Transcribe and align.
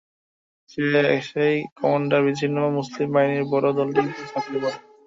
সে 0.69 0.83
এসেই 1.11 1.57
কমান্ডার-বিচ্ছিন্ন 1.77 2.57
মুসলিম 2.77 3.07
বাহিনীর 3.13 3.45
বড় 3.51 3.67
দলটির 3.77 4.07
উপর 4.09 4.23
ঝাঁপিয়ে 4.31 4.59
পড়ে। 4.63 4.77